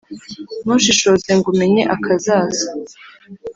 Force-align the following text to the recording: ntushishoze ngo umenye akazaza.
ntushishoze 0.63 1.29
ngo 1.37 1.47
umenye 1.53 1.83
akazaza. 1.95 2.65